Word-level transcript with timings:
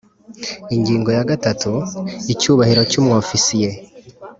Ingingo 0.75 1.09
ya 1.17 1.27
gatatu 1.31 1.71
Icyubahiro 2.33 2.81
cy 2.91 2.97
umwofisiye 3.01 3.69